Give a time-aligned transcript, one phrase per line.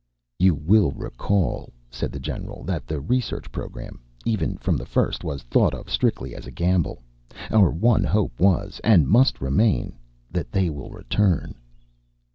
[0.39, 5.43] "You will recall," said the general, "that the research program, even from the first, was
[5.43, 7.03] thought of strictly as a gamble.
[7.51, 9.93] Our one hope was, and must remain,
[10.31, 11.53] that they will return."